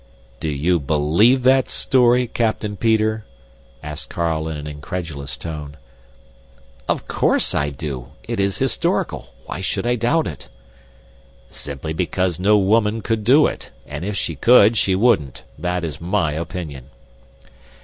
[0.39, 3.23] "Do you BELIEVE that story, Captain Peter?"
[3.83, 5.77] asked Carl in an incredulous tone.
[6.89, 8.07] "Of course, I do.
[8.23, 9.35] It is historical.
[9.45, 10.47] Why should I doubt it?"
[11.51, 15.43] "Simply because no woman could do it and if she could, she wouldn't.
[15.59, 16.89] That is my opinion."